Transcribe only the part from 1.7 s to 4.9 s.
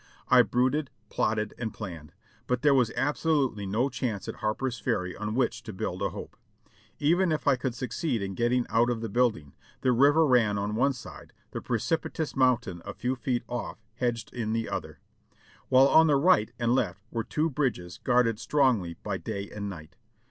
planned, but there was absolutely no chance at Harper's